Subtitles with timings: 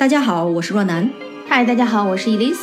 [0.00, 1.10] 大家好，我是若楠。
[1.46, 2.56] 嗨，大家好，我是 Elise。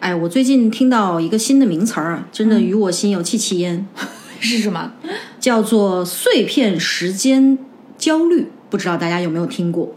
[0.00, 3.86] 哎，我最近听到一个新的名词儿啊，真的与我心有戚戚焉，
[4.40, 4.94] 是什么？
[5.38, 7.56] 叫做碎片时间
[7.96, 8.48] 焦虑。
[8.68, 9.94] 不知道大家有没有听过？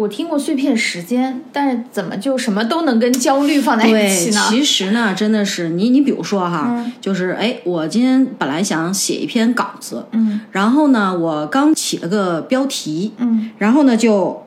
[0.00, 4.40] 我听过碎片时间，但是怎么就什么都能跟焦虑放在一，起呢？
[4.48, 14.42] 其实呢，真的是你，你比如说哈，就是哎，我今天本来想写一篇稿子，嗯，然后呢，我刚起了个标题，嗯，然后呢就，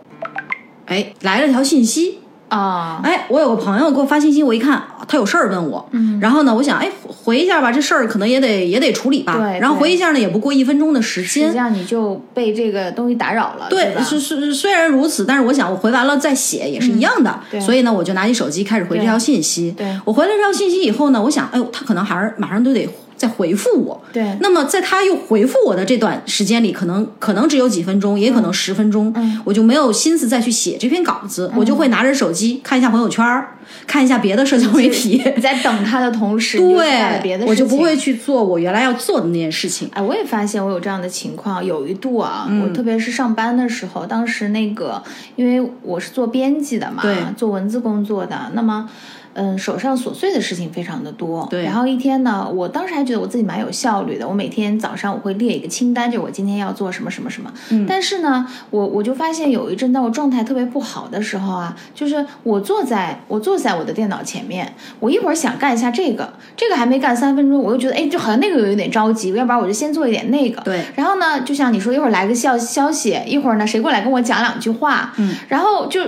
[0.87, 2.17] 哎，来了条信息，
[2.53, 9.59] 啊，哎，我有个朋友给我发信息，我一看他有事儿问我，嗯，然后呢，我想哎回一下吧，这事儿可能也得也得处理吧，对。
[9.59, 14.03] 然后回一下呢也不过一分钟的时间实际间，上你就被这个东西打扰了，对，吧？
[14.03, 19.73] 是是虽然如此，但是我想我回完了再写也是一样的，所以呢，我就拿起手机开始回这条信息。
[19.75, 19.87] 对。
[20.05, 24.01] 我回了这条信息以后呢，我想，哎呦，他可能还是马上都得再回复我。
[24.11, 35.21] 对那么在他又回复我的这段时间里，可能可能只有几分钟，也可能十分钟，嗯我就没有心思再去写这篇稿子，我就会拿着手机看一下朋友圈儿，看一下别的社交媒体。
[35.35, 39.89] 你在等他的同时， 你就去干了别的对，我就不会去做我原来要做的那件事情。
[39.93, 45.01] 哎，我也发现我有这样的情况，有一度啊，嗯我特别是上班的时候，当时那个，
[45.35, 48.89] 因为我是做编辑的嘛，对做文字工作的，那么。
[49.33, 54.27] 嗯，手上琐碎的事情非常的多，对然后一天呢，我当时还觉得我自己蛮有效率的。
[54.27, 57.51] 我每天早上我会列一个清单，就是我今天要做什么什么什么。
[57.71, 70.61] 嗯但是呢，我我就发现有一阵当我状态特别不好的时候啊，就是我坐在我坐在我的电脑前面，我一会儿想干一下这个，这个还没干三分钟，我又觉得哎，就好像那个有一点着急，要不然我就先做一点那个。
[70.61, 76.01] 对然后呢，就像你说，一会儿来个消消息，一会儿呢谁过来跟我讲两句话，嗯，然后就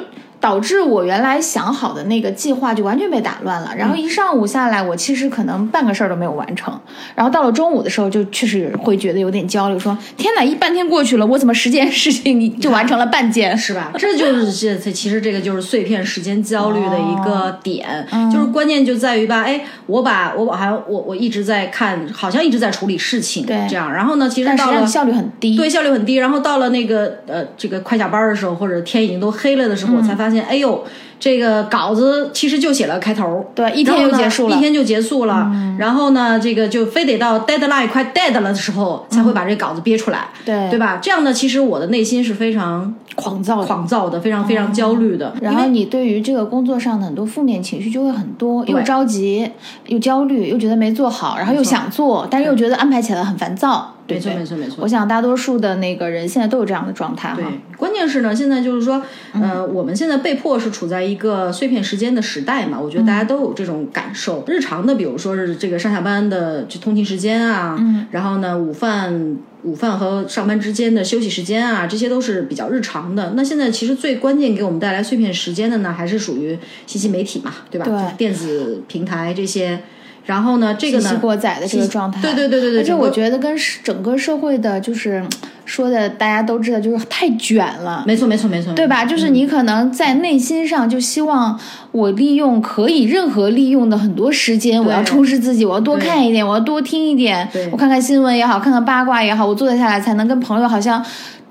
[0.46, 3.74] 导致我原来想好的那个计划就完全被打乱了。
[3.76, 6.80] 然后一上午下来，我其实可能半个事儿都没有完成。
[7.16, 13.58] 然后到了中午的时候，就确实会觉得有点焦虑，说天哪，一半天过去了，我怎么十件事情就完成了半件？
[13.58, 13.92] 是吧？
[13.98, 25.58] 这就是这这其实这个就是碎片时间焦虑的一个点，就是关键就在于吧，哎，我把我好像我我一直在看，好像一直在处理事情，对这样，然后呢，其实到了效率很低。
[25.58, 30.86] 对效率很低，然后到了那个呃这个快下班的时候，或者天已经都黑了的时候，我才发现，哎呦。
[31.20, 35.50] 这个稿子其实就写了开头，对一天就结束了一天就结束了。
[35.80, 41.00] 然后呢，这个就非得到 deadline 快 dead 了的时候，才会把这稿子憋出来，对对吧？
[41.02, 43.66] 这样呢，其实我的内心是非常狂躁的。
[43.66, 45.34] 狂躁的，非常非常焦虑的。
[45.42, 49.50] 然后你对于这个工作上的很多负面情绪就会很多，又着急，
[49.88, 54.34] 又焦虑，又觉得没做好，然后又想做，但是又觉得安排起来很烦躁，对没错？
[54.36, 57.36] 没错没错我想大多数的那个人现在都有这样的状态哈。
[57.36, 57.46] 对，
[57.78, 59.02] 关键是呢，现在就是说，
[59.34, 64.44] 呃，我们现在被迫是处在一个碎片时间的时代嘛，我觉得大家都有这种感受。
[64.48, 69.38] 日常的，比如说是这个上下班的就通勤时间啊，嗯，然后呢，午饭。
[69.66, 73.34] 午饭和上班之间的休息时间啊，这些都是比较日常的。
[73.36, 76.56] 那现在其实最关键给我们带来碎片时间的呢，还是属于
[76.86, 77.86] 信息媒体嘛，对吧？
[77.88, 79.80] 对就是电子平台这些。
[80.26, 85.26] 然后呢，这个呢，信息过载的这个状态，对对对对对，而且我觉得跟整个社会的，就是
[85.66, 88.04] 说的大家都知道，就是太卷了。
[88.08, 89.04] 没错没错没错，对吧？
[89.04, 91.60] 就是你可能在内心上就希望
[91.92, 101.04] 我利用可以任何利用的很多时间，我要充实自己，我要多看一点，我要多听一点，我看看新闻也好，看看八卦也好，我坐得下来才能跟朋友好像。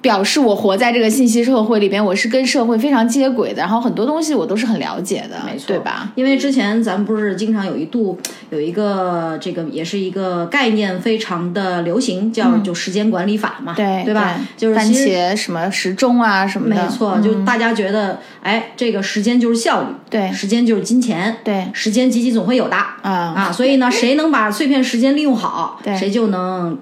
[0.04, 6.12] 表示我活在这个信息社会里边，我是跟社会非常接轨的，然后很多东西我都是很了解的，没错，对吧？
[6.14, 8.18] 因为之前咱们不是经常有一度
[8.50, 14.38] 有一个这个也是一个概念非常的流行，叫就时间管理法嘛，对对吧？
[14.58, 26.76] 就是番茄什么时钟啊什么的，没错，就大家觉得哎，这个时间就是效率，对，时间就是金钱，对，时间积积总会有的啊啊，所以呢，谁能把碎片时间利用好，谁就能。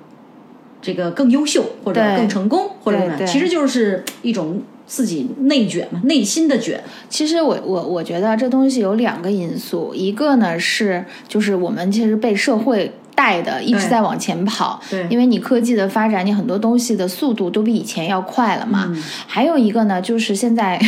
[0.82, 6.82] 这个更优秀或者更成功，或者什么，其实就是一种自己内卷嘛，内心的卷。
[7.08, 18.86] 其实我我我觉得这东西有两个因素，一个呢是就是我们其实被社会带的一直在往前跑，对，因为你科技的发展，你很多东西的速度都比以前要快了嘛。
[18.88, 20.78] 嗯、还有一个呢，就是现在。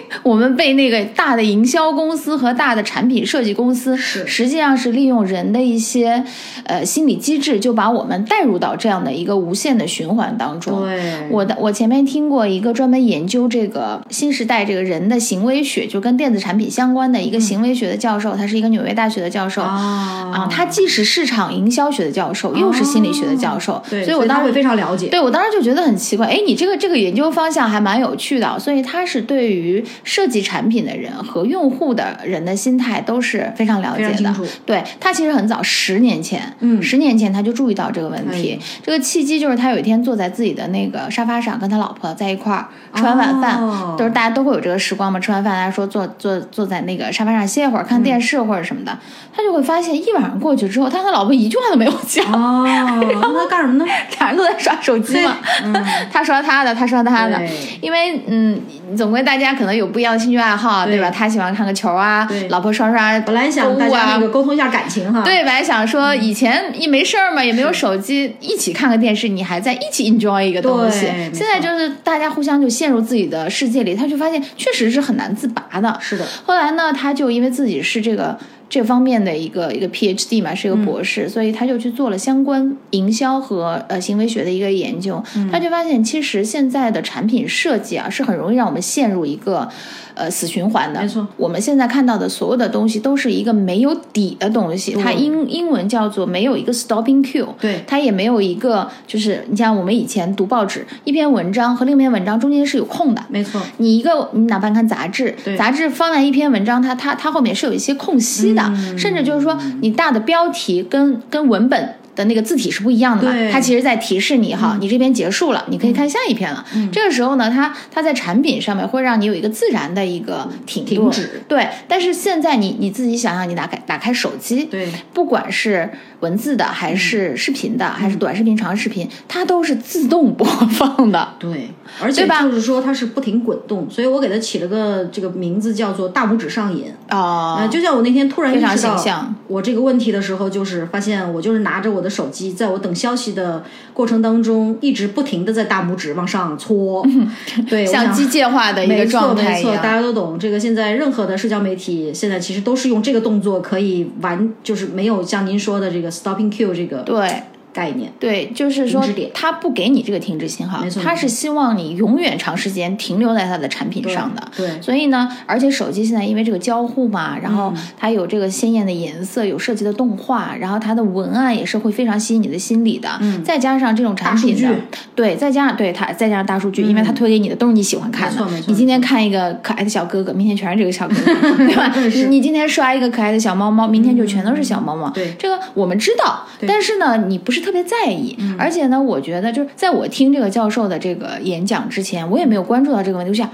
[0.22, 6.22] 我们被那个大的营销公司和大的产品设计公司，实际上是利用人的一些
[6.64, 10.82] 呃心理机制，就把我们带入到这样的一个无限的循环当中。
[10.82, 25.08] 对，我的我前面听过一个专门研究这个新时代这个人的行为学，就跟电子产品相关的一个行为学的教授，他是一个纽约大学的教授啊，他既是市场营销学的教授，又是心理学的教授，对，所以我当时会非常了解。
[25.08, 29.81] 对我当时就觉得很奇怪，哎，你这个这个研究方向还蛮有趣的，所以他是对于。
[29.82, 34.34] 于设计产品的人和用户的人的心态都是非常了解的。
[34.64, 38.58] 对他其实很早，十年前，嗯，十年前他就注意到这个问题。
[38.82, 43.58] 这个契机就是他有一天坐在自己的那个沙发上，跟他老婆在一块儿吃完晚饭，
[43.96, 45.18] 都是大家都会有这个时光嘛。
[45.18, 48.96] 吃完饭，大家说坐坐坐在那个沙发上歇一会儿，看电视或者什么的，
[49.34, 52.24] 他就会发现一晚上过去之后，他和老婆一句话都没有讲。
[52.32, 52.64] 哦，
[53.22, 53.84] 他干什么呢？
[54.18, 55.36] 俩人都在刷手机嘛。
[56.12, 57.40] 他刷他的，他刷他的。
[57.80, 58.60] 因为嗯，
[58.96, 61.10] 总归大家可能有不一样的兴趣爱好，对吧？
[61.10, 65.22] 他喜欢看个球啊，老婆刷刷本来想大家那个沟通一下感情哈。
[65.22, 71.06] 对，本来想说以前一没事儿嘛，也没有手机，一起看个电视，你还在一起 enjoy 一个东西。
[71.32, 75.98] 现在就是大家互相就陷入自己的世界里，他就发现确实是很难自拔的。
[76.00, 76.24] 是的。
[76.44, 78.38] 后来呢，他就因为自己是这个。
[78.72, 85.22] 这方面的一个一个 PhD 嘛，是一个博士，所以他就去做了相关营销和呃行为学的一个研究。
[85.50, 89.68] 他就发现，其实现在的产品设计啊，是很容易让我们陷入一个。
[90.14, 91.26] 呃，死循环的，没错。
[91.36, 103.60] 我们现在看到的所有的东西都是一个没有底的东西，它英英文叫做没有一个 stopping q，对，它也没有一个，就是你像我们以前读报纸，一篇文章和另一篇文章中间是有空的，没错。
[103.78, 108.62] 你一个，你哪怕看杂志，杂志放在一篇文章，它它它后面是有一些空隙的，
[108.96, 111.94] 甚至就是说你大的标题跟跟文本。
[112.14, 113.50] 的那个字体是不一样的嘛？
[113.50, 116.64] 它其实在提示你哈，你这边结束了，你可以看下一篇了。
[116.92, 121.42] 这个时候呢，它它在产品上面会让你有一个自然的一个停停止。
[121.48, 131.34] 对，但是现在你你自己想想，你打开打开手机，对，不管是文字的还是视频的，还是短视频、长视频，它都是自动播放的。
[131.38, 136.92] 对，而且就是说它是不停滚动，所以我给它起了个这个名字叫做“大拇指上瘾”。
[137.10, 142.02] 哦，就像我那天突然意识到我这个问题的时候，就是发现我就是拿着我。
[142.02, 143.64] 的手机在我等消息的
[143.94, 147.04] 过程当中，一直不停的在大拇指往上搓，
[147.68, 149.76] 对，像机械化的一个状态一样。
[149.76, 150.60] 大家都懂这个。
[150.60, 157.42] 现在任何的社交媒体，现在其实都是用这个动作可以完，就是没有像您说的这个 stopping cue 这个对。
[157.72, 158.12] 概念。
[158.18, 164.42] 对，就是说，他不给你这个停止信号，他是希望你永远长时间停留在他的产品上的。
[164.56, 173.08] 对，所以呢，而且手机现在因为这个交互嘛，然后它有这个鲜艳的颜色，有设计的动画，然后它的文案也是会非常吸引你的心理的。
[173.20, 174.68] 嗯，再加上这种产品的，
[175.14, 178.46] 对，再加上对它，再加上大数据，因为它推给你的都是你喜欢看的。
[178.66, 181.92] 你今天看一个可爱的小哥哥，明天全是这个小哥哥， 对吧？
[182.28, 185.08] 你今天刷一个可爱的小猫猫，明天就全都是小猫猫。
[185.10, 188.36] 对，这个我们知道，但是呢，你不是特别在意。
[188.58, 193.30] 而且呢，我觉得就是在我听这个教授的这个演讲之前，我也没有关注到这个问题。
[193.30, 193.48] 我想，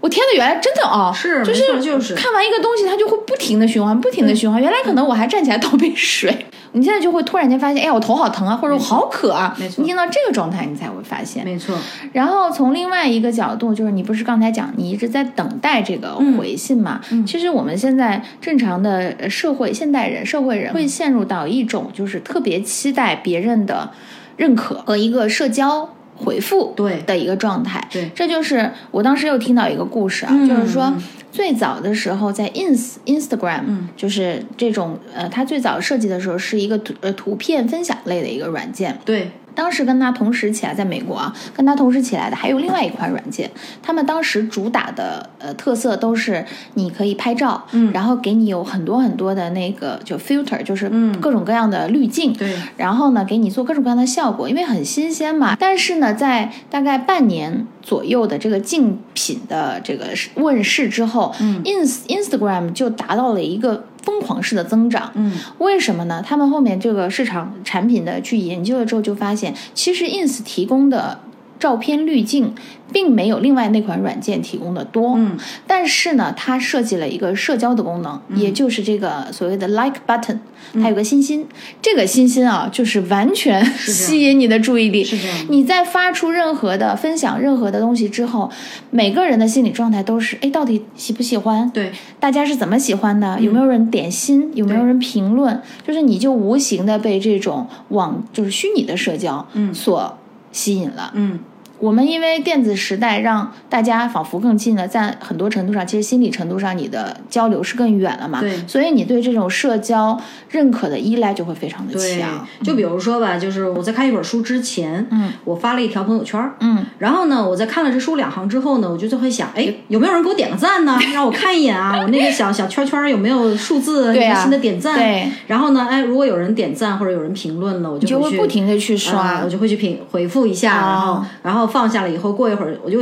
[0.00, 4.62] 我天呐，原来真的哦，是就是就是看完一个东西，它就会不停的循环，不停的循环。
[4.62, 6.46] 原来可能我还站起来倒杯水。
[6.78, 9.54] 你现在就会突然间发现，哎呀，我头好疼啊，或者我好渴啊。
[9.58, 11.44] 没错，你听到这个状态，你才会发现。
[11.44, 11.76] 没错。
[12.12, 17.00] 然后从另外一个角度，就是你不是刚才讲，你一直在等待这个回信嘛？
[17.10, 17.26] 嗯。
[17.26, 23.90] 其实我们现在正常的社会，现代人、社会人会陷入到一种就是特别期待别人的
[24.36, 27.86] 认可和一个社交回复对的一个状态。
[27.90, 28.10] 对。
[28.14, 30.92] 这就是我当时又听到一个故事啊，就是说。
[31.30, 39.30] 最早的时候，在 ins Instagram，嗯，就是这种呃，它最早设计的时候是一个图呃图片分享类的一个软件，对。
[39.58, 43.50] 当时跟他同时起来，在美国啊，跟他同时起来的还有另外一款软件。
[43.82, 50.88] 他们当时主打的呃特色都是你可以拍照，嗯，然后给你有很多很多的那个就 filter，就是
[51.20, 52.54] 各种各样的滤镜，对。
[52.76, 55.56] 然后呢，给你做各种各样的效果，因为很新鲜嘛。
[55.58, 60.06] 但是呢，在大概半年左右的这个竞品的这个
[60.36, 63.82] 问世之后，嗯，ins Instagram 就达到了一个。
[64.08, 66.24] 疯狂式的增长，嗯，为什么呢？
[66.26, 71.20] 他们后面这个市场产品的去研究了之后，就发现其实 ins 提供的
[71.58, 72.54] 照片滤镜
[72.92, 75.36] 并没有另外那款软件提供的多，嗯，
[75.66, 80.38] 但是呢，它设计了一个社交的功能，也就是这个所谓的 like button。
[80.74, 81.46] 它有个心心，
[81.80, 85.04] 这个心心啊，就是完全吸引你的注意力。
[85.04, 85.36] 是这样。
[85.48, 88.50] 你在发出任何的分享任何的东西之后，
[88.90, 91.70] 每个人的心理状态都是：哎，到底喜不喜欢？
[91.70, 93.40] 对，大家是怎么喜欢的？
[93.40, 94.50] 有没有人点心？
[94.54, 95.60] 有没有人评论？
[95.86, 100.18] 就是你就无形的被这种网，就是虚拟的社交，嗯，所
[100.52, 101.40] 吸引了，嗯。
[101.78, 108.40] 我们因为电子时代让大家仿佛更近了，在很多程度上，其实心理程度上，你的交流是更远了嘛？
[108.40, 108.56] 对。
[108.66, 110.20] 所以你对这种社交
[110.50, 112.46] 认可的依赖就会非常的强。
[112.62, 120.98] 就比如说吧，就是我在看一本书之前，嗯，我发了一条朋友圈，嗯，然后呢，我在看了这书两行之后呢，我就就会想，哎，有没有人给我点个赞呢？
[121.14, 124.12] 让我看一眼啊，我那个小小圈圈有没有数字？
[124.12, 124.98] 对新的点赞。
[124.98, 125.28] 对。
[125.46, 132.98] 然后呢，哎，如果有人点赞或者有人评论了，我就会不停的去刷，我就会去评回复一下，然后然后放下了以后，过一会儿我就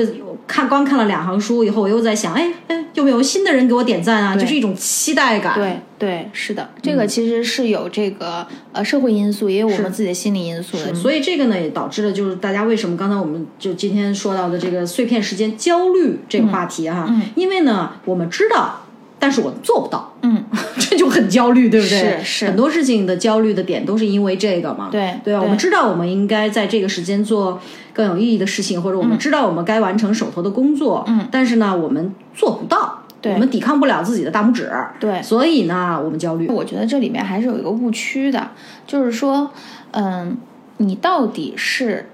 [0.46, 4.36] 看光看了两行书以后，我又在想，哎哎，有没有新的人给我点赞啊？
[4.36, 5.54] 就是一种期待感。
[5.54, 10.94] 对对，是的，这个其实是有这个呃社会因素，也有我们自己的心理因素的。
[10.94, 17.08] 所以这个呢，也导致了就是大家为什么刚才我们就今天说到的这个碎片时间焦虑这个话题哈？
[17.34, 18.82] 因为呢，我们知道。
[19.26, 20.40] 但是我做不到，嗯，
[20.78, 21.98] 这就很焦虑，对不对？
[21.98, 24.88] 是是，很多事情的焦虑的点都是因为这个嘛。
[24.88, 27.60] 对对啊，我们知道我们应该在这个时间做
[27.92, 36.46] 更有意义的事情，或者我们知道我们该完成手头的工作，嗯，但是呢，我们做不到，对，我们抵抗不了自己的大拇指，对，所以呢，我们焦虑。
[36.46, 38.50] 我觉得这里面还是有一个误区的，
[38.86, 39.50] 就是说，
[39.90, 40.36] 嗯，
[40.76, 42.08] 你到底是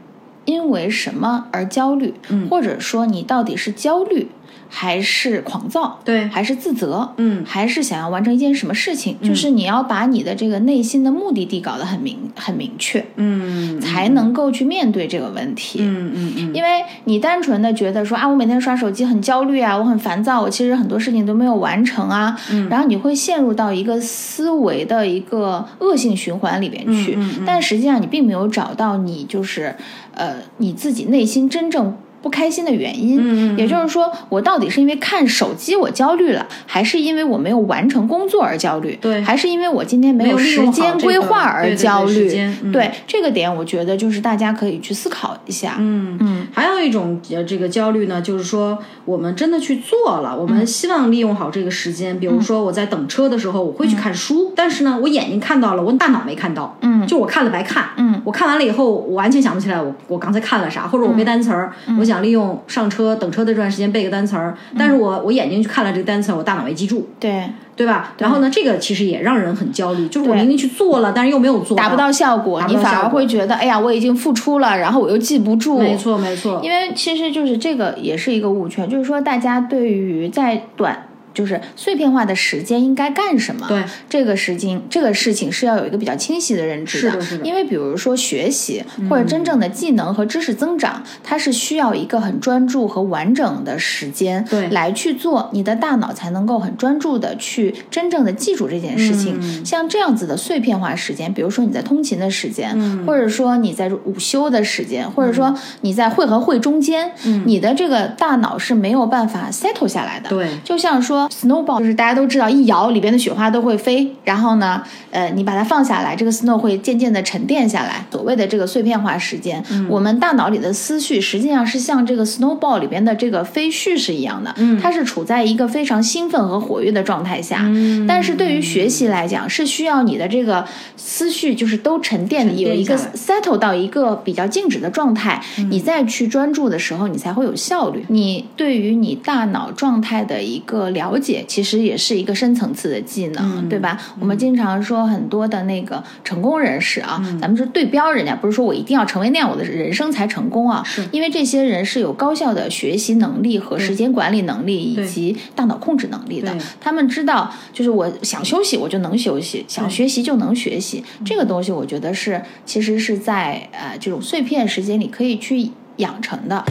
[0.46, 4.28] 因为什么而焦虑，嗯，或者说你到底是焦虑？
[4.74, 29.76] 还是狂躁，对，还是自责，嗯，还是想要完成一件什么事情，就是你要把你的这个内心的目的地搞得很明很明确，嗯，才能够去面对这个问题，嗯嗯嗯，因为你单纯的觉得说啊，我每天刷手机很焦虑啊，我很烦躁，我其实很多事情都没有完成啊，嗯，然后你会陷入到一个思维的一个恶性循环里边去，嗯嗯，但实际上你并没有找到你就是
[30.14, 31.94] 呃你自己内心真正。
[32.22, 38.96] 不开心的原因，嗯也就是说，我到底是因为看手机我焦虑了，还是因为我没有完成工作而焦虑？
[39.00, 42.30] 对，还是因为我今天没有时间规划而焦虑？
[42.72, 45.76] 对这个点，我觉得就是大家可以去思考一下。
[45.78, 52.18] 嗯嗯，还有一种这个焦虑呢，就是说我们真的去做了，我们希望利用好这个时间。
[52.18, 56.76] 比如说我在等车的时候，我会去看书，但是呢，我眼睛看到了，我大脑没看到。
[56.82, 57.88] 嗯，就我看了白看。
[57.96, 67.08] 嗯，我看完了以后，我完全想不起来我我刚才看了啥，或者我背单词儿，我想利用上车等车的这段时间背个单词儿，但是我我眼睛去看了这个单词儿，我大脑没记住。
[67.18, 67.44] 对。
[67.74, 68.12] 对吧？
[68.18, 75.78] 然后呢，这个其实也让人很焦虑，就是我明明去做了，但是又没有做，达不到效果，你反而会觉得，哎呀，我已经付出了，然后我又记不住。
[75.78, 76.60] 没错，没错。
[76.62, 81.08] 因为其实就是这个也是一个误区，就是说大家对于在短。
[81.34, 83.66] 就是碎片化的时间应该干什么？
[83.68, 87.10] 对这个时间，这个事情是要有一个比较清晰的认知的。
[87.12, 87.46] 是的，是的。
[87.46, 99.64] 因为比如说学习或者真正的技能和知识增长，它是需要一个很专注和完整的时间对来去做，你的大脑才能够很专注的去真正的记住这件事情。
[99.64, 107.12] 像这样子的碎片化时间，比如说你在通勤的时间，或者说你在午休的时间，或者说你在会和会中间，
[107.44, 110.28] 你的这个大脑是没有办法 settle 下来的。
[110.28, 111.21] 对，就像说。
[111.28, 118.04] Snowball 就是大家都知道，一摇里边的雪花都会飞，然后呢，呃，你把它放下来，这个 snow 会渐渐的沉淀下来。
[118.10, 127.68] 所谓的这个碎片化时间，我们大脑里的思绪实际上是像这个 snowball 里边的这个飞絮是一样的，它是处在一个非常兴奋和活跃的状态下。
[128.06, 130.64] 但是对于学习来讲，是需要你的这个
[130.96, 138.04] 思绪就是都沉淀的，有一个 settle 到一个比较静止的状态，你再去专注的时候，你才会有效率。
[138.08, 141.44] 你对于你大脑状态的一个了解。
[141.48, 143.98] 其实也是一个深层次的技能，对吧？
[144.20, 150.82] 我们经常说很多的那个成功人士啊，咱们是对标人家，不是说我一定要成为那样我的人生才成功啊。
[150.84, 156.56] 是，因为这些人是有高效的学习能力和时间管理能力以及大脑控制能力的。
[156.80, 161.02] 他们知道，就是我想休息我就能休息，想学习就能学习。
[161.24, 166.64] 这个东西我觉得是，其实是在呃这种碎片时间里可以去养成的。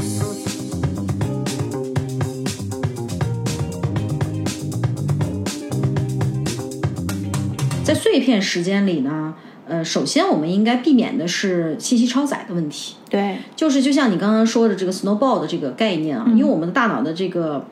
[8.12, 9.34] 碎片时间里呢，
[9.66, 12.96] 呃，首先我们应该避免的是信息超载的问题。
[13.10, 17.66] 对，就是就像你刚刚说的这个 snowball 的这个概念啊，因为我们的大脑的这个。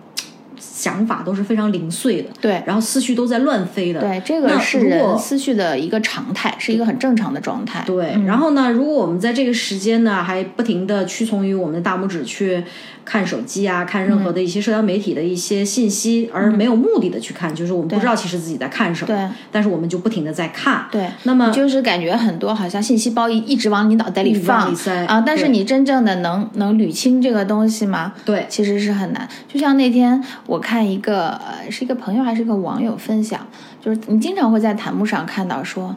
[0.80, 7.84] 想法都是非常零碎的，对，然后思绪都在乱飞的，对，这个是人思绪的一个常态，是一个很正常的状态。
[7.86, 12.64] 对，然后呢，如果我们在这个时间呢，还不停的屈从于我们的大拇指去
[13.04, 24.74] 看手机啊，看任何的一些社交媒体的一些信息，而没有目的的去看，就是我们不知道其实自己在看什么，对，但是我们就不停的在看，对，那么就是感觉很多好像信息包一一直往你脑袋里放
[25.08, 28.14] 啊，但是你真正的能能捋清这个东西吗？
[28.24, 29.28] 对，其实是很难。
[29.52, 31.30] 就像那天我看一个。
[31.30, 33.40] 呃，是一个朋友还是一个网友分享，
[33.80, 35.96] 就是你经常会在弹幕上看到说，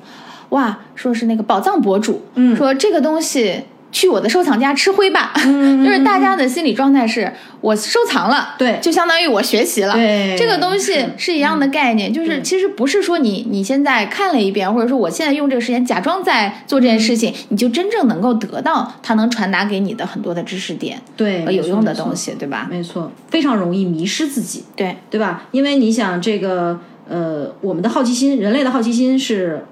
[0.50, 7.30] 哇，说是那个宝藏博主，嗯，说这个东西去我的收藏家吃灰吧， 就是大家的心理状态是
[7.60, 22.66] 我收藏了，对，就相当于我学习了，对，这个东西是一样的概念，就是其实不是说你你现在看了一遍，或者说我现在用这个时间假装在做这件事情，你就真正能够得到它能传达给你的很多的知识点，对，和有用的东西，对吧？
[22.70, 25.44] 没错，非常容易迷失自己，对，对吧？
[25.52, 29.66] 因为你想这个呃，我们的好奇心，人类的好奇心是。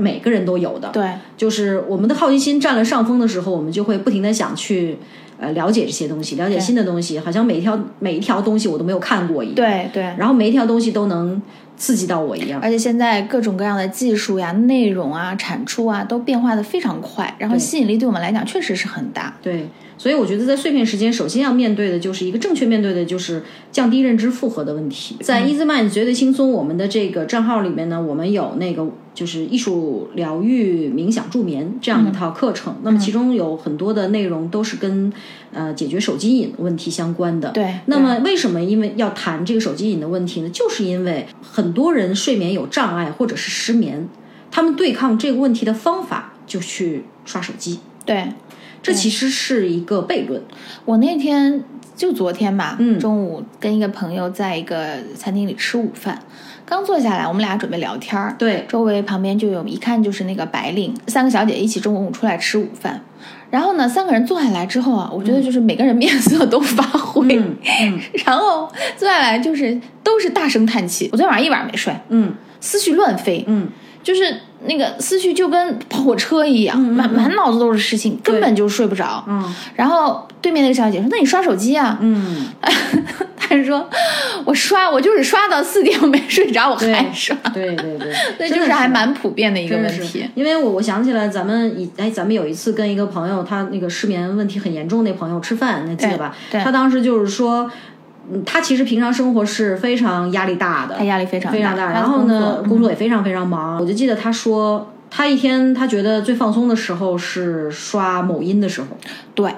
[0.00, 4.96] 每个人都有的，对，就是我们的好奇心占了上风的时候，我们就会不停的想去
[5.40, 9.56] 呃了解这些东西，了解新的东西，好像每一条每一条东西我都没有看过一样。
[9.56, 10.02] 对对。
[10.16, 11.42] 然后每一条东西都能
[11.76, 12.60] 刺激到我一样。
[12.62, 19.36] 而且现在各种各样的技术呀、内容啊、产出啊都变化的非常快，然后吸引力对我们来讲确实是很大。
[19.42, 19.66] 对。
[19.98, 25.16] 所以我觉得在碎片时间，首先要面对的就是一个正确面对的就是降低认知负荷的问题。
[25.20, 32.76] 在 Easy Mind 绝对轻松我们的这个账号里面呢，我们有那个就是艺术疗愈、冥想助眠这样一套课程。
[32.82, 35.12] 那么其中有很多的内容都是跟
[35.52, 37.50] 呃解决手机瘾问题相关的。
[37.50, 37.74] 对。
[37.86, 40.48] 那么为什么因为要谈这个手机瘾的问题呢？
[40.50, 44.08] 就是因为很多人睡眠有障碍或者是失眠，
[44.52, 47.80] 他们对抗这个问题的方法就去刷手机。
[48.06, 48.28] 对。
[48.82, 50.42] 这其实是一个悖论。
[50.84, 51.62] 我那天
[51.96, 56.22] 就昨天吧，嗯，中午跟一个朋友在一个餐厅里吃午饭，
[56.64, 58.34] 刚坐下来，我们俩准备聊天儿。
[58.38, 63.02] 对，周围旁边就有一看就是那个白领，三个小姐一起中午出来吃午饭。
[63.50, 67.26] 然后呢，三个人坐下来之后啊，我觉得就是每个人面色都发灰，
[68.24, 71.08] 然后坐下来就是都是大声叹气。
[71.10, 73.68] 我昨天晚上一晚上没睡，嗯，思绪乱飞，嗯。
[74.08, 74.34] 就是
[74.64, 79.22] 那个思绪就跟跑火车一样，满满脑子都是事情，根本就睡不着。
[79.28, 82.46] 嗯，然后对面那个小姐说：“那你刷手机啊？”嗯，
[83.36, 83.86] 她说
[84.46, 90.24] ：“我刷，我就是刷到四点我没睡着，我还刷。”对对对，那就是还蛮普遍的一个问题。
[90.34, 96.34] 因为我我想起来，咱们以哎，咱们有一次跟一个朋友，他那个失眠问题很严重那朋友吃饭，你记得吧？
[96.50, 97.70] 他当时就是说。
[98.30, 101.90] 嗯，他其实平常生活是非常压力大的，他压力非常非常大。
[101.92, 103.80] 然后呢，工作也非常非常忙。
[103.80, 108.88] 我就记得他说，他一天他觉得最放松的时候是刷某音的时候。
[109.34, 109.50] 对，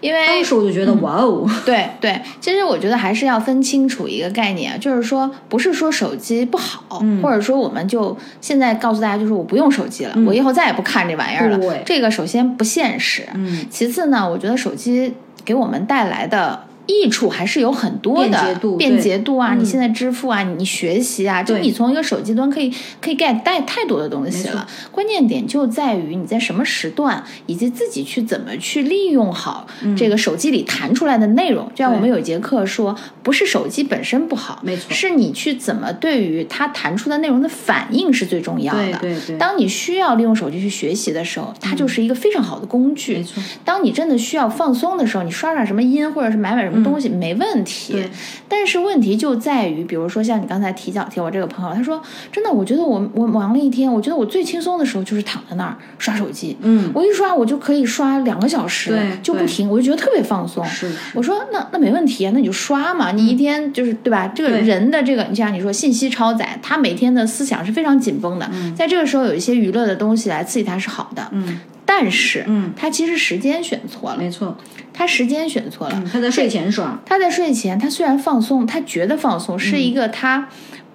[0.00, 1.48] 因为当时我就觉得哇哦。
[1.64, 11.58] 对对，其实我觉得还是要分清楚一个概念，就是说不是说手机不好，或者说我们就现在告诉大家，就是我不用手机了，我以后再也不看这玩意儿了。
[11.84, 13.22] 这个首先不现实。
[13.34, 13.66] 嗯。
[13.70, 15.14] 其次呢，我觉得手机
[15.44, 16.64] 给我们带来的。
[16.90, 24.66] 益处还是有很多的，便捷度啊，你现在支付啊，你学习啊，就你从一个手机端可以可以 get 带太多的东西了。
[24.90, 31.68] 关键点就在于你在什么时段，以及自己去怎么去利用好这个手机里弹出来的内容。
[31.74, 38.98] 就像我们有一节课说，不是手机本身不好，没错，是你去怎么对于它弹出的内容的反应是最重要的。
[38.98, 39.38] 对对。
[39.38, 43.16] 当你需要利用手机去学习的时候，它就是一个非常好的工具。
[43.16, 43.42] 没错。
[43.64, 46.79] 当你真的需要放松的时候，你刷刷什么音，或者是买买什么。
[46.82, 48.02] 东西没问题，
[48.48, 60.64] 但是问题就在于，比如说像你刚才提讲提我这个朋友，他说真的，我觉得我我忙了一天，我觉得我最轻松的时候就是躺在那儿刷手机，嗯，我一刷我就可以刷两个小时，就不停，我就觉得特别放松。
[60.66, 64.26] 是，我说那那没问题啊，那你就刷嘛，你一天就是对吧？
[64.28, 71.60] 这个人的这个，你像你说信息超载，他每天的思想是非常紧绷的，在这个时候有一些娱乐的东西来刺激他是好的，嗯。
[71.92, 74.56] 但是，嗯，他其实时间选错了，没错，
[74.92, 76.04] 他时间选错了。
[76.12, 80.48] 他在睡前刷，他在睡前，他虽然放松，他觉得放松是一个他。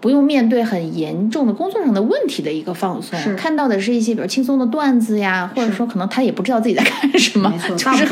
[0.06, 8.06] 不用面对很严重的工作上的问题的一个放松，看到的是一些比如轻松的段子呀，或者说可能他也不知道自己在干什么， 就是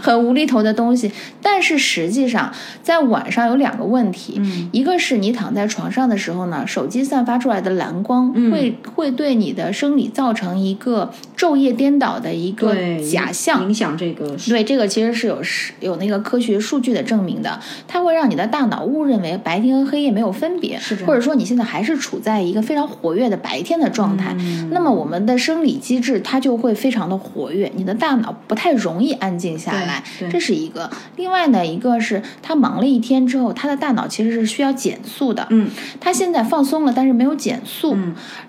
[0.00, 1.10] 很无厘头的东西。
[1.42, 14.36] 但是实际上，在晚上有两个问题，一个是你躺在床上的时候呢，手机散发出来的蓝光会会对你的生理造成一个昼夜颠倒的一个假象，影响这个。
[14.48, 21.31] 对，这个其实是有是有那个科学数据的证明的，它会让你的大脑误认为白天和黑夜没有分别，或者说。
[21.34, 24.36] 你现在还是处在一个非常活跃的白天的状态，
[24.70, 30.90] 那么我们的生理机制它就会非常的活跃，你的大脑不太容易安静下来，这是一个。
[31.16, 35.68] 另外呢，一个是他忙了一天之后，他的大脑其实是需要减速的，嗯，
[36.00, 37.96] 他现在放松了，但是没有减速，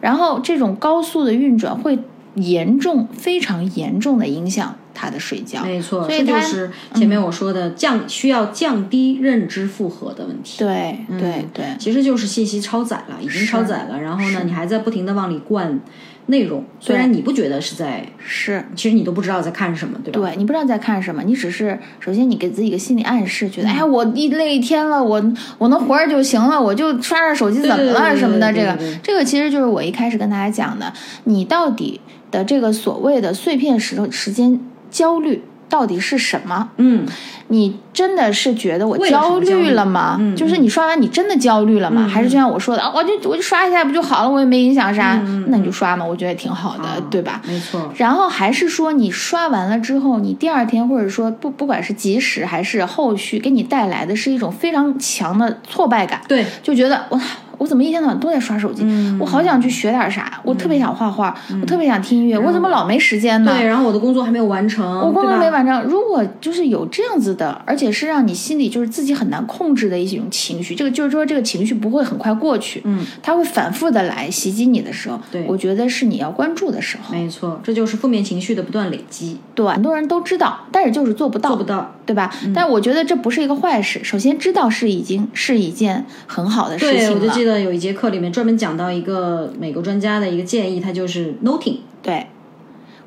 [0.01, 1.99] 然后这种高速的运转会
[2.35, 4.75] 严重、非常严重的影响。
[4.93, 10.59] 他的睡觉，没错，所以就是前面我说的降需要降低认知负荷的问题。
[10.59, 13.99] 对对对，其实就是信息超载了，已经超载了。
[13.99, 15.79] 然后呢，你还在不停的往里灌
[16.27, 20.19] 内容，虽然你不觉得是在是，其实你都不知道在看什么，对吧？
[20.19, 25.21] 对你不知道在看什么，你只是首先你给自己一个心理暗示，觉得哎呀，我一累一天了，我
[25.57, 28.53] 我能活着就行了，我就刷刷手机怎么了什么的。
[28.53, 30.93] 这个这个其实就是我一开始跟大家讲的，
[31.25, 31.99] 你到底
[32.31, 34.59] 的这个所谓的碎片时时间。
[34.93, 36.69] 焦虑到底是什么？
[36.77, 37.05] 嗯，
[37.47, 40.17] 你真的是觉得我焦虑了吗？
[40.19, 42.07] 嗯，就是你刷完你真的焦虑了吗？
[42.07, 44.29] 还是就像我说的，我就我就刷一下不就好了？
[44.29, 47.41] 我也没影响啥，那你就刷嘛，我觉得也挺好的，对吧？
[47.47, 47.91] 没错。
[47.97, 56.21] 然后还是说你刷完了之后，你第二天或者说不不管是及时还是后续，给你带来的是一种非常强的挫败感。
[56.27, 57.19] 对，就觉得我。
[57.63, 58.83] 我怎么一天到晚都在刷手机？
[59.17, 63.53] 我好想去学点啥，我特别想画画，我特别想听音乐，我怎么老没时间呢？
[63.57, 65.81] 对，然后我的工作还没有完成，我工作没完成。
[65.83, 77.15] 如果就是有这样子的，而且是让你心里就是自己很难控制的一种情绪，这个就是说这个情绪不会很快过去，嗯，它会反复的来袭击你的时候，对，我觉得是你要关注的时候。
[77.15, 79.37] 没错，这就是负面情绪的不断累积。
[79.55, 82.33] 对，很多人都知道，但是就是做不到，做不到，对吧？
[82.53, 84.03] 但我觉得这不是一个坏事。
[84.03, 87.09] 首先知道是已经是一件很好的事情了。
[87.09, 91.77] 对，我就记得有一节课里面专门讲到一个美国专家的一个建议，他就是 noting。
[92.01, 92.27] 对，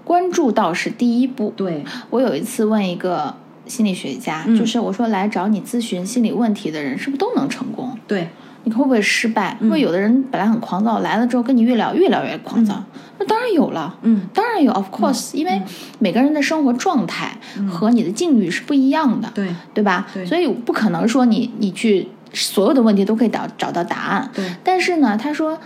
[0.05, 1.53] 关注到是第一步。
[1.57, 3.35] 对，我有一次问一个
[3.67, 7.99] 心理学家，就是我说来找你咨询心理问题的人，是不是都能成功？
[8.07, 8.29] 对。
[8.67, 9.57] 你会不会失败？
[9.61, 12.83] 因为有的人本来很狂躁，来了之后跟你越聊越聊越狂躁。
[13.19, 15.63] 那当然有了，嗯，当然有，of course，因为
[16.01, 17.39] 每个人的生活状态
[17.71, 20.07] 和你的境遇是不一样的，对对吧？
[20.13, 24.29] 对，所以不可能说你你去所有的问题都可以找找到答案。
[24.35, 25.57] 对，但是呢，他说，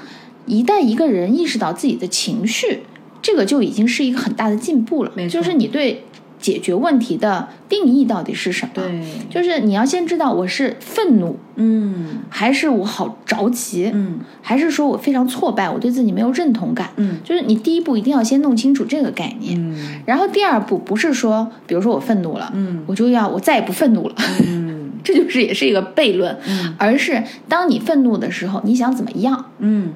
[0.44, 2.82] 一旦一个人意识到自己的情绪，
[3.22, 5.10] 这个就已经是一个很大的进步了。
[5.28, 6.04] 就是你对。
[6.40, 8.72] 解决问题的定义到底是什么？
[8.74, 24.14] 对，就是你要先知道我是愤怒，嗯，还是我好着急，嗯，还是说我非常挫败，我对自己没有认同感，嗯，就是你第一步一定要先弄清楚这个概念，嗯，然后第二步不是说，比如说我愤怒了，嗯，我就要我再也不愤怒了，
[24.46, 29.46] 嗯， 这就是也是一个悖论，嗯，而是当你愤怒的时候，你想怎么样？
[29.58, 29.92] 嗯。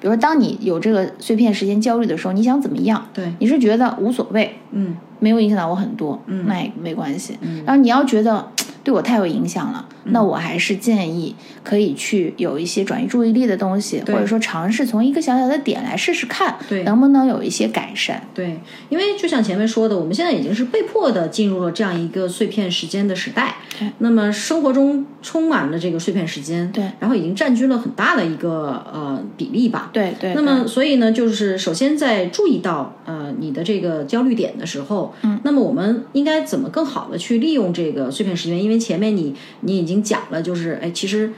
[0.00, 3.06] 比如说，当你有这个碎片时间焦虑的时候，你想怎么样？
[3.14, 7.38] 对，你是觉得无所谓，嗯，没有影响到我很多，嗯，那也没关系。
[7.40, 8.46] 嗯，然后你要觉得
[8.84, 18.22] 对我太有影响了，那我还是建议可以去有一些转移注意力的东西，或者说尝试从一个小小的点来试试看，对，能不能有一些改善？
[18.34, 18.60] 对，
[18.90, 23.56] 因为就像前面说的，我们现在已经是被迫的进入了这样一个碎片时间的时代。
[23.78, 29.88] 对，那么生活中充满了这个碎片时间，对，然后已经占据了很大的一个呃比例吧。
[29.90, 30.34] 对对。
[30.34, 38.62] 那么所以呢，就是首先在注意到呃你的这个焦虑点的时候，嗯，那么我们应该怎么更好的去利用这个碎片时间？
[38.62, 41.32] 因为前面你你已经讲了，就是哎，其实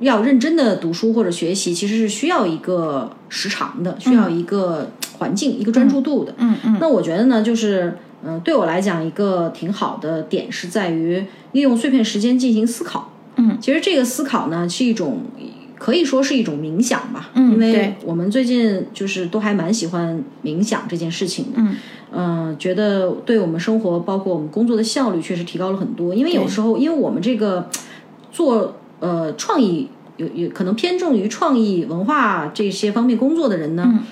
[0.00, 6.34] 要认真的读书或者学习，其实是需要一个时长的，需要一个环境、一个专注度的。
[6.38, 6.78] 嗯嗯。
[6.80, 13.09] 那我觉得呢，就是嗯，对我来讲，一个挺好的点是在于利用碎片时间进行思考。
[13.36, 15.22] 嗯，其实这个思考呢，是一种
[15.78, 17.30] 可以说是一种冥想吧。
[17.34, 21.52] 嗯，因为我们最近就是都还蛮喜欢冥想这件事情的。
[21.56, 21.76] 嗯
[22.12, 26.12] 嗯，觉得对我们生活，包括我们工作的效率，确实提高了很多。
[26.12, 27.68] 因为有时候，因为我们这个
[28.32, 34.04] 做呃创意有有可能偏重于创意文化这些方面工作的人呢，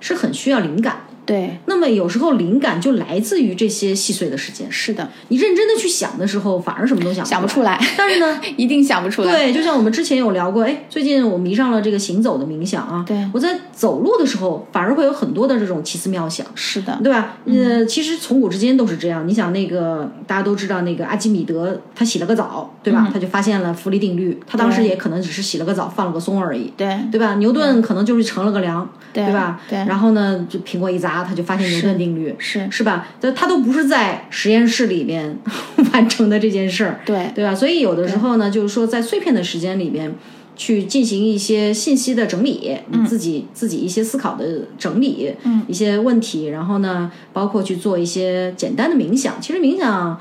[0.00, 1.02] 是很需要灵感。
[1.24, 4.70] 对，那么有时候灵感就来自于这些细碎的时间。
[4.70, 7.78] 是的，你认真的去想的时候，反而什么都想想不出来。
[7.96, 9.32] 但是呢， 一定想不出来。
[9.32, 13.04] 对，就像我们之前有聊过，哎，最近我迷上了这个行走的冥想啊。
[13.06, 16.44] 对，我在走路的时候，反而会有很多的这种奇思妙想。
[16.54, 17.36] 是的，对吧？
[17.46, 19.26] 呃，其实从古至今都是这样。
[19.26, 23.08] 你想，那个大家都知道，那个阿基米德他洗了个澡，对吧？
[23.12, 24.40] 他就发现了浮力定律。
[24.46, 26.72] 他当时也可能只是洗了个澡，放了个松而已。
[26.76, 27.34] 对，对吧？
[27.36, 29.60] 牛顿可能就是乘了个凉，对吧？
[29.68, 29.78] 对。
[29.84, 31.98] 然后呢，就苹果一砸，他就发现牛顿。
[31.98, 33.08] 定律是是吧？
[33.20, 35.36] 他他都不是在实验室里面
[35.92, 37.54] 完成的这件事儿，对对吧？
[37.54, 40.12] 所以有的时候呢，就是说在碎片的时间里面
[40.56, 49.40] 去进行一些信息的整理，你自己自己一些思考的整理，嗯，一些问题，然后呢，包括去做一些简单的冥想。
[49.40, 50.18] 其实冥想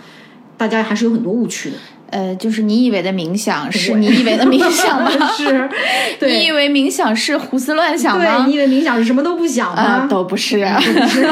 [0.58, 1.78] 大家还是有很多误区的。
[2.12, 5.10] 呃，就是你以为的冥想是你以为的冥想吗？
[5.36, 5.70] 是，
[6.22, 8.46] 你以为冥想是胡思乱想吗？
[8.46, 10.06] 你以为冥想是什么都不想吗？
[10.10, 10.66] 都不是。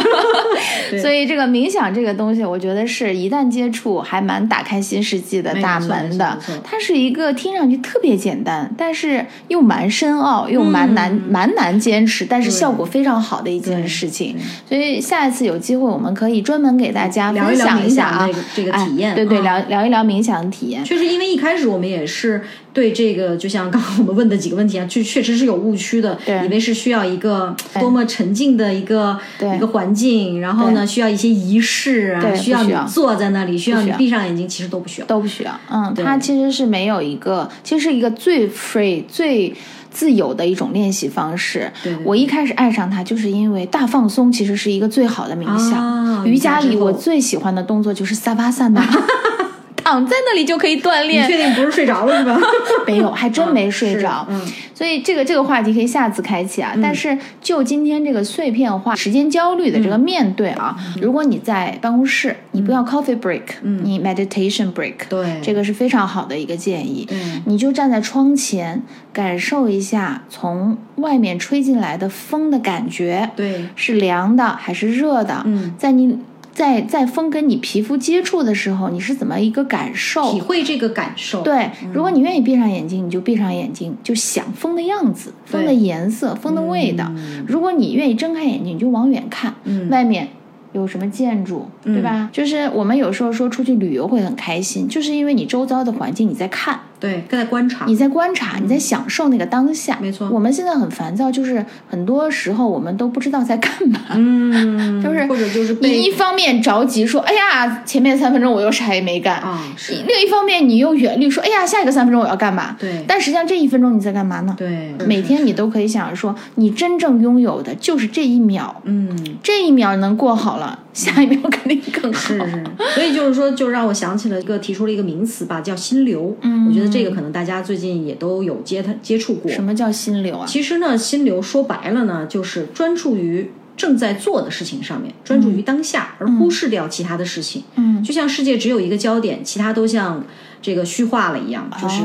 [1.01, 6.37] 所以这个冥想这个东西，我觉得是一旦接触，还蛮打开新世纪的大门的。
[6.63, 14.35] 它是一个听上去特别简单，但是又蛮深奥，又蛮难蛮难坚持，但是效果非常好的一件事情。
[14.67, 19.13] 所以下一次有机会，我们可以专门给大家分享一下啊，这个体验。
[19.13, 20.83] 对对，聊聊一聊冥想的体验。
[20.83, 29.17] 确实，因为一开始我们也是对这个，就像刚刚我们问的几个问题啊，确确实是有误区的，以为是需要一个多么沉静的一个
[29.55, 35.59] 一个环境，然后呢，需要一些仪式啊，需要你坐在那里，需要你闭上眼睛，其实都不需要，都不需要。
[35.69, 39.53] 嗯，它其实是没有一个，其实是一个最 free 最。
[39.91, 41.67] 自由的一种练习方式。
[42.03, 46.23] 我一开始爱上它，就是因为大放松其实是一个最好的冥想。
[46.27, 48.85] 瑜伽里我最喜欢的动作就是萨巴萨那。
[49.83, 51.23] 躺在那里就可以锻炼。
[51.23, 52.39] 你确定不是睡着了是吧？
[52.85, 54.25] 没有，还真没睡着。
[54.29, 54.41] 嗯，
[54.73, 56.73] 所以这个这个话题可以下次开启啊。
[56.81, 67.07] 但是就今天这个碎片化、时间焦虑的这个面对啊，如果你在办公室，你不要 coffee break，你 meditation break，对，这个是非常好的一个建议。
[67.11, 75.41] 嗯，你就站在窗前，感受一下从外面吹进来的风的感觉，对，是凉的还是热的？
[75.45, 76.17] 嗯，在你。
[76.59, 80.33] 在在风跟你皮肤接触的时候，你是怎么一个感受？
[80.33, 81.41] 体会这个感受。
[81.41, 87.09] 对，如果你愿意闭上眼睛，你就闭上眼睛，就想风的样子、风的颜色、风的味道。
[87.47, 89.55] 如果你愿意睁开眼睛，你就往远看，
[89.89, 90.27] 外面。
[90.71, 92.29] 有什么建筑，对吧？
[92.31, 99.97] 就是我们有时候说出去旅游会很开心，就是因为你周遭的环境你在看，对，在观察，你在观察，你在享受那个当下。
[100.01, 100.29] 没错。
[100.29, 109.93] 我们现在很烦躁，就是很多时候我们都不知道在干嘛，嗯， 就是或者就是你一方面着急说，哎呀，前面三分钟我又啥也没干啊，是。
[109.93, 112.75] 另一方面你又远虑说，哎呀，下一个三分钟我要干嘛？
[112.77, 113.03] 对。
[113.07, 114.53] 但实际上这一分钟你在干嘛呢？
[114.57, 114.93] 对。
[115.05, 120.79] 每天你都可以想着说，你真正拥有的就是这一秒，嗯，这一秒能过好了。
[120.99, 126.35] 下一秒肯定更好，是是，所以就是说，就让我想起了一个提出了一个名词吧，叫心流。
[126.41, 129.49] 嗯，我觉得这个可能大家最近也都有接他接触过。
[129.49, 130.45] 什么叫心流啊？
[130.45, 137.63] 其实呢，心流说白了呢，就是专注于正在做的事情上面，专注于当下，而忽视掉其他的事情。
[137.75, 140.21] 嗯，就像世界只有一个焦点，其他都像
[140.61, 142.01] 这个虚化了一样，就是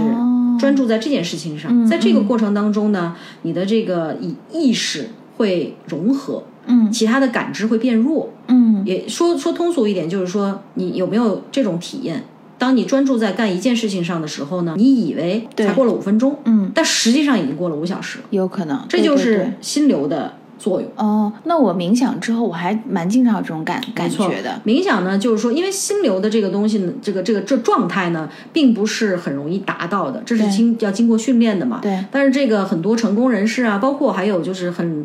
[0.61, 1.85] 专注在这件事情上。
[1.85, 6.45] 在这个过程当中呢，你的这个意意识会融合。
[6.67, 8.31] 嗯，其他的感知会变弱。
[8.49, 12.25] 嗯，也说说通俗一点，就是说你有没有这种体验？
[12.57, 18.21] 当你专注在干一件事情上的时候呢，你以为才过了五分钟，嗯，但实际上已经过了五小时。
[18.31, 20.89] 有可能，这就是心流的作用。
[20.97, 24.63] 哦，那我冥想之后，我还蛮经常有这种感感觉的。
[24.65, 31.81] 冥想呢，就是说，因为心流的这个东西呢，这个这个这状态呢，并不是很容易达到的，这是经要经过训练的嘛。
[31.83, 32.05] 对。
[32.13, 35.05] 但是这个很多成功人士啊，包括还有就是很。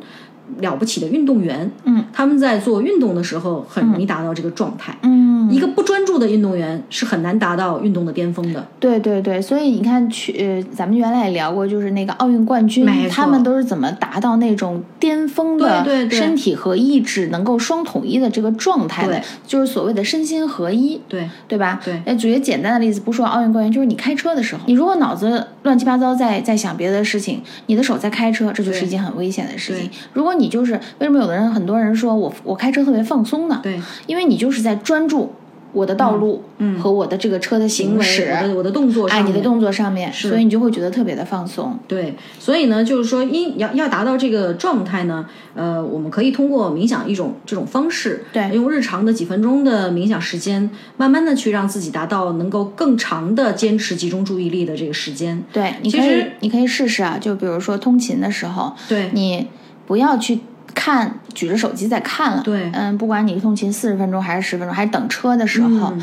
[0.59, 8.65] 了不起的运动员，嗯，他们在做运动的时候很容易达到这个状态，嗯，一个不专注的运动员是很难达到运动的巅峰的。
[8.79, 21.29] 对对对，所以你看，去呃，咱们原来也聊过，就是那个奥运冠军，他们都是怎么达到那种巅峰的身体和意志能够双统一的这个状态的，就是所谓的身心合一，对。
[21.47, 21.79] 对吧？
[21.83, 29.89] 对，哎，举个简单的例子，不说奥运冠军，就是你开车的时候，你如果脑子乱七八糟在在想别的事情，你的手在开车，这就是一件很危险的事情。
[30.13, 33.59] 如果你就是为什么有的人很多人说我我开车特别放松呢？
[33.61, 35.33] 对，因为你就是在专注
[35.71, 41.77] 我的道路嗯和我的这个车的行驶，我的我的动作，哎，你的动作上面，所以你就会觉得特别的放松。
[41.87, 55.43] 对，所以呢，就是说，因要要达到这个状态呢，呃，我们可以通过冥想一种这种方式，对，用日常的几分钟的冥想时间，慢慢的去让自己达到能够更长的坚持集中注意力的这个时间。
[55.53, 59.47] 对，你可以你可以试试啊，就比如说通勤的时候，对你。
[59.89, 60.37] 不要去
[60.73, 62.41] 看，举着手机在看了。
[62.43, 65.93] 对，嗯，不管你通勤四十分钟还是十分钟，还是等车的时候，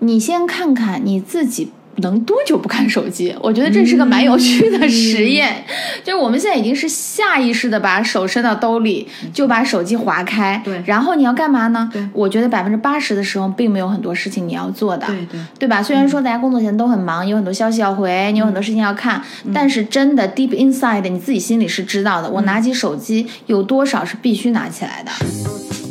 [0.00, 1.72] 你先看看你自己。
[1.96, 3.34] 能多久不看手机？
[3.40, 5.64] 我觉得这是个蛮有趣的实验。
[6.02, 10.60] 就是我们现在已经是下意识的把手伸到兜里，就把手机划开。
[10.64, 11.88] 对，然后你要干嘛呢？
[11.92, 15.06] 对，我觉得百分之八十的时候并没有很多事情你要做的。
[15.06, 15.82] 对对，对吧？
[15.82, 22.30] 虽然说大家工作前都很忙，有很多消息要回，你有很多事情要看，但是真的 deep inside 你自己心里是知道的。
[22.30, 25.83] 我拿起手机有多少是必须拿起来的。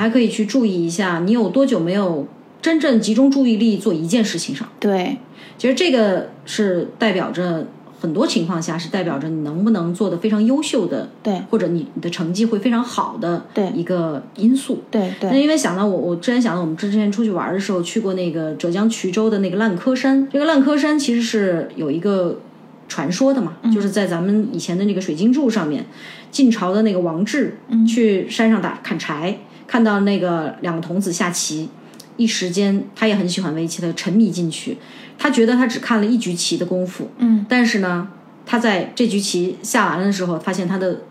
[0.00, 2.26] 还可以去注意一下，你有多久没有
[2.62, 4.66] 真正集中注意力做一件事情上？
[4.80, 5.18] 对，
[5.58, 7.66] 其实这个是代表着
[8.00, 14.82] 很多情况下是代表着你能不能做的非常优秀的，对，或者你你的成绩会非常好的，对一个因素。
[14.90, 15.28] 对对。
[15.30, 22.40] 那因为想到我，我之前想到我们之前出去玩的时候去过那个浙江衢州的那个烂柯山，这个烂柯山其实是有一个
[22.88, 25.84] 传说的嘛，就是在咱们以前的那个水晶柱上面，
[26.30, 29.38] 晋朝的那个王志去山上打砍柴。
[29.70, 31.68] 看到那个两个童子下棋，
[32.16, 34.76] 一时间他也很喜欢围棋，他沉迷进去。
[35.16, 38.08] 他觉得他只看了一局棋的功夫，嗯，但是呢，
[38.44, 41.02] 他在这局棋下完了的时候，发现他的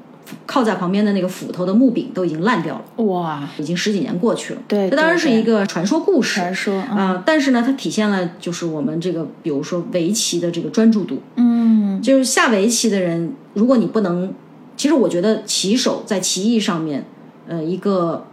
[0.45, 3.05] 靠在旁边的那个斧头的木柄都已经烂掉了。
[3.05, 4.61] 哇，已经十几年过去了。
[4.67, 6.41] 对，这当然是一个传说故事。
[6.41, 11.21] 传说啊，但是呢，它体现了就是我们这个，比如说围棋的这个专注度。
[11.37, 14.33] 嗯，就是下围棋的人，如果你不能，
[14.75, 17.05] 其实我觉得棋手在棋艺上面，
[17.47, 18.25] 呃，一个。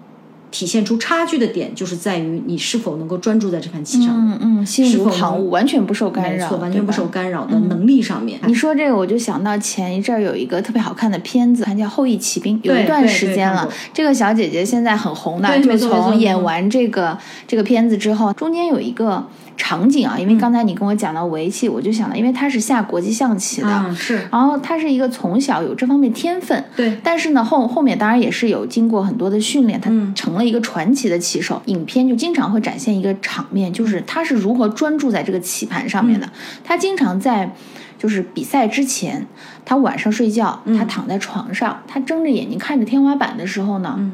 [0.56, 8.40] 体现出差距的点，就是在于你是否能够专注在这盘棋上，嗯嗯，心无旁骛，完全不受干扰，完全不受干扰的能力上面。
[8.46, 13.68] 你说这个，我就想到前一阵儿有一个特别好看的片子，它叫《后羿骑兵》，有一段时间了。
[13.92, 19.26] 这个小姐姐现在很红的，就从演完这个这个片子之后，中间有一个。
[19.56, 31.60] 场景啊，因为刚才你跟我讲到围棋，我就想到，因为他是下国际象棋的，是，然后他是一个从小有这方面天分，对，但是呢后后面当然也是有经过很多的训练，他成了一个传奇的棋手。
[31.66, 36.28] 影片就经常会展现一个场面，就是他是如何专注在这个棋盘上面的。
[36.62, 37.54] 他经常在
[37.98, 39.26] 就是比赛之前，
[39.64, 44.12] 他晚上睡觉，他躺在床上，他睁着眼睛看着天花板的时候呢。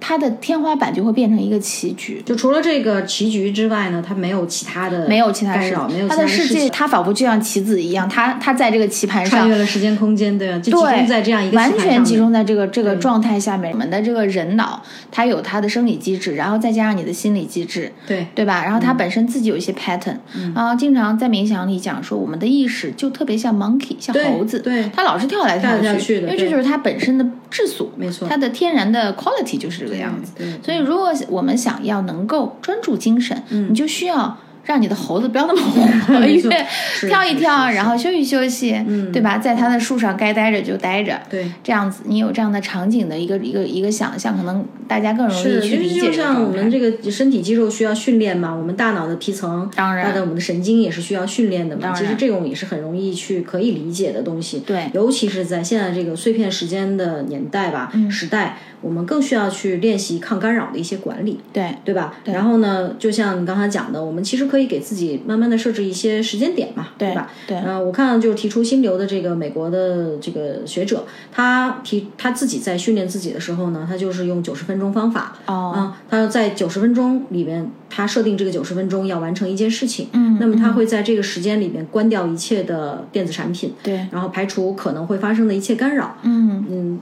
[0.00, 13.70] 它的天花板就会变成一个棋局，就除了这个棋局之外呢，它没有其他的，没有其他干扰，没有他的世界，它仿佛就像棋子一样，它它在这个棋盘上穿越了时间空间，对啊，就集中在这样一个完全集中在这个这个状态下面。
[13.72, 18.26] 我们的这个人脑，它有它的生理机制，然后再加上你的心理机制，对。
[18.34, 18.64] 对吧？
[18.64, 20.16] 然后它本身自己有一些 pattern，
[20.54, 30.32] 然后经常在冥想里讲说，我们的意识就特别像 monkey，像猴子，对，它老是跳来跳去，因为这就是它本身的质素，没错，它的天然的 quality 就是这个样子，
[30.64, 34.38] 所以，如果我们想要能够专注精神，你就需要。
[34.64, 36.40] 让你的猴子不要那么活跃，
[37.08, 38.72] 跳一跳，然后休息休息，
[39.12, 39.38] 对吧？
[39.38, 46.00] 在它的树上该待着就待着，对，这样子你有这样的场景的一个一个一个想象，可能大家更容易去理解。
[46.00, 51.92] 就像我们这个身体肌肉需要训练嘛，我们大脑的皮层，当然，我们的神经也是需要训练的嘛。
[51.92, 54.60] 其实这种也是很容易去可以理解的东西。
[54.60, 58.58] 对，尤其是在现在这个碎片时间的年代吧，时代。
[58.82, 62.14] 我们更需要去练习抗干扰的一些管理，对对吧？
[62.24, 67.30] 然后呢，就像你刚才讲的，我们其实可以给自己慢慢的设置一些时间点嘛，对吧？
[67.46, 87.00] 对，嗯，我看就是提出心流的这个美国的这个学者，他提他自己在训练自己的时候呢，他就是用九十分钟方法，哦，他要在九十分钟里面，他设定这个九十分钟要完成一件事情，嗯，那么他会在这个时间里面关掉一切的电子产品，对，然后排除可能会发生的一切干扰，嗯嗯。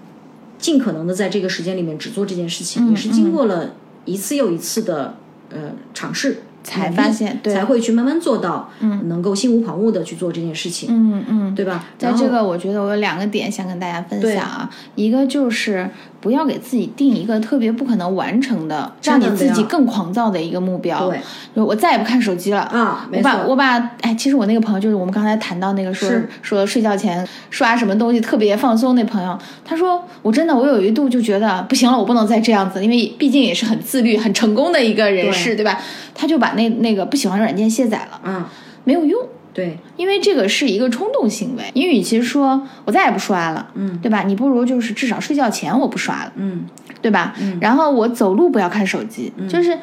[0.59, 5.15] 尽可能的在这个时间里面只做这件事情，也是经过了一次又一次的
[5.51, 6.39] 呃尝试。
[6.69, 11.87] 才发现，才会去慢慢做到，嗯，能够心无旁骛的去做这件事情，嗯嗯，对吧？
[11.97, 15.89] 在这个，我觉得我有两个点想跟大家分享啊，一个就是
[16.21, 21.09] 不要给自己定一个特别不可能完成的，让你自己更狂躁的一个目标。
[21.55, 22.61] 对，我再也不看手机了。
[22.63, 23.09] 啊！
[23.13, 26.11] 我把我把，哎，其实我那个朋友就是我们刚才谈到那个说
[26.43, 35.79] 说睡觉前刷什么东西特别放松那朋友，他说我真的我有一度就觉得不行了，我不能再这样子，因为毕竟也是很自律、很成功的一个人士，对吧？
[36.15, 38.45] 他就把那那个不喜欢的软件卸载了，嗯，
[38.83, 39.21] 没有用，
[39.59, 41.65] 对，因为这个是一个冲动行为。
[41.75, 44.23] 你与其说我再也不刷了，嗯，对吧？
[44.23, 46.65] 你不如就是至少睡觉前我不刷了，嗯，
[47.03, 47.35] 对吧？
[47.41, 49.77] 嗯，然后我走路不要看手机，就是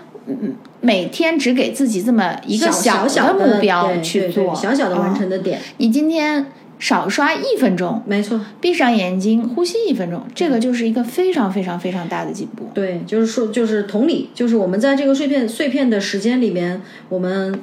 [0.79, 5.59] 每天只给自己这么一个小小的目标去做，小小的完成的点。
[5.77, 6.45] 你今天。
[6.77, 12.69] 少刷一分钟，没错，闭上眼睛呼吸一分钟，这个就是一个非常非常非常大的进步。
[12.73, 17.61] 对，就是说，就是同理，就是我们在这个碎片碎片的时间里面，我们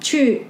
[0.00, 0.46] 去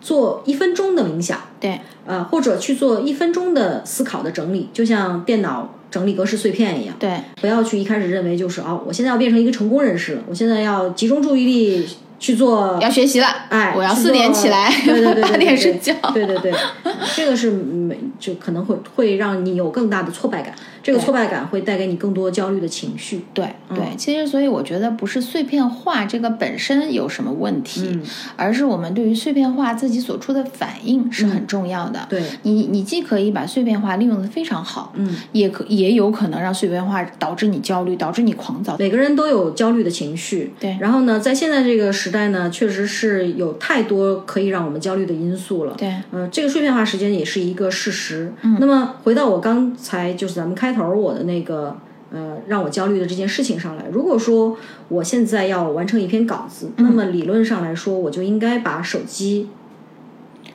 [0.00, 6.94] 做一分钟的冥想，对，呃，或者去做一分钟的思考的整理，就像电脑整理格式碎片一样。
[6.98, 11.88] 对，不要去一开始认为就是哦，我现在要变成一个成功人士了，我现在要集中注意力。
[12.20, 15.94] 去做要学习了，哎，我要四点起来，对对对 八点睡觉。
[16.12, 16.52] 对对对，
[17.16, 20.54] 这个是没就可能会会让你有更大的挫败感。
[20.82, 23.24] 这个挫败感会带给你更多焦虑的情绪。
[23.34, 27.98] 对对，其实所以我觉得不是碎片化这个本身有什么问题，
[28.36, 32.06] 而是我们对于碎片化自己所出的反应是很重要的。
[32.08, 38.76] 对，你你既可以把碎片化利用的非常好，嗯，也可也有可能让碎片化导致你焦虑，导致你狂躁。
[38.78, 40.52] 每个人都有焦虑的情绪。
[40.58, 45.74] 对，然后呢，在现在这个时代呢，确实是有太多可以让我们焦虑的因素了。
[45.76, 48.32] 对，嗯，这个碎片化时间也是一个事实。
[48.42, 51.76] 嗯，那么回到我刚才就是咱们开头我的那个
[52.12, 54.56] 呃让我焦虑的这件事情上来，如果说
[54.88, 59.48] 我现在要完成一篇稿子，那么理论上来说，我就应该把手机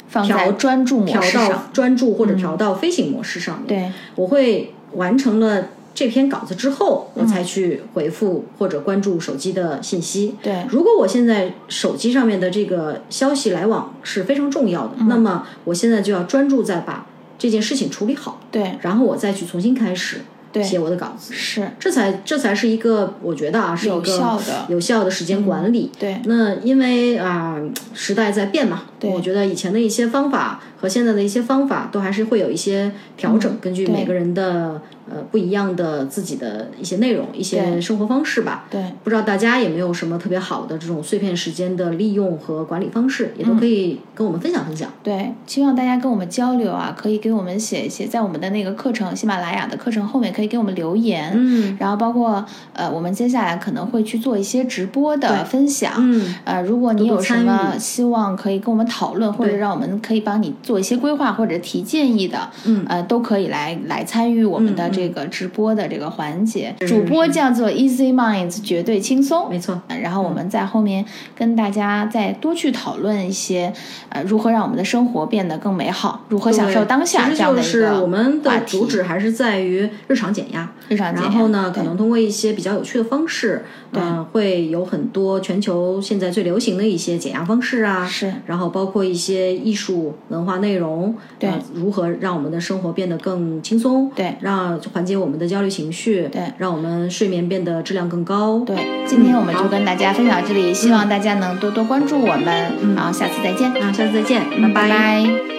[0.08, 3.67] 放在专注模式上，专注或者调到飞行模式上面。
[3.67, 5.69] 对，我会完成了。
[5.97, 10.36] 这篇稿子之后，我才去回复或者关注手机的信息。
[10.43, 18.41] 对，如果我现在手机上面的这个消息来往是非常重要的，那么我现在就要专注在把这件事情处理好。
[18.52, 20.21] 对，然后我再去重新开始。
[20.63, 25.91] 写我的稿子，是，这才这才是一个我觉得啊是有效的有效的时间管理。
[26.00, 27.60] 对，那因为啊
[27.93, 34.82] 时代在变嘛，我觉得以前的一些方法和现在的一些方法都还是会有一些调整，根据每个人的。
[35.10, 38.65] 呃，不一样的自己的一些内容，一些生活方式吧。
[38.69, 44.91] 对，不知道大家有没有什么特别好的这种碎片时间的利用和管理方式，也都可以跟我们分享分享。
[45.03, 51.31] 对，希望大家跟我们交流啊，可以给我们写一些，在我们的那个课程，喜马拉雅的课程后面可以给我们留言。
[51.35, 52.43] 嗯，然后包括
[52.73, 55.93] 呃，我们接下来可能会去做一些直播的分享。
[55.97, 65.75] 嗯，呃，如果你有什么希望可以跟我们讨论，或者让我们可以帮你做一些规划或者提建议的，嗯，呃，都可以来来参与我们的这个直播。
[65.75, 69.81] 的这个环节，主播叫做 Easy Minds，绝对轻松，没错。
[70.02, 71.04] 然后我们在后面
[71.35, 73.73] 跟大家再多去讨论一些，
[74.08, 81.29] 呃，如何让我们的生活变得更美好，如何享受当下这样的一个我们的主旨还是在于日常减压，日常减压。
[81.29, 88.33] 然后呢，可能通过一些比较有趣的方式，嗯，会有很多全球现在最流行的一些减压方式啊，是。
[88.46, 95.65] 然后包括一些艺术文化内容，对，如何让我们的生活变得更轻松，对，让缓解我们的焦虑。
[95.75, 98.60] 情绪对，让我们睡眠变得质量更高。
[98.60, 102.71] 对，今天我们就跟大家分享到这里，希望大家能多多关注我们。
[102.81, 103.69] 嗯，好，下次再见。
[103.71, 105.54] 啊，下次再见，拜拜。